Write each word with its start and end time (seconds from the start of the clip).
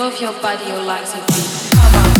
Move 0.00 0.20
your 0.20 0.32
body, 0.34 0.64
your 0.66 0.80
legs 0.84 1.12
a 1.12 1.16
beat. 1.26 1.70
Come 1.72 1.94
on. 1.96 2.17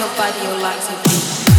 your 0.00 0.08
body, 0.16 0.44
your 0.44 0.58
legs, 0.62 0.88
your 0.88 0.98
feet. 1.00 1.49